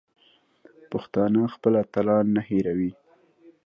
پښتانه 0.91 1.41
خپل 1.55 1.73
اتلان 1.83 2.25
نه 2.35 2.41
هېروي. 2.49 2.91